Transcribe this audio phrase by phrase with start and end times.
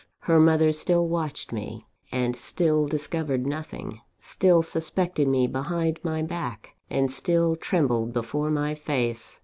[0.21, 6.71] Her mother still watched me, and still discovered nothing; still suspected me behind my back,
[6.89, 9.39] and still trembled before my face.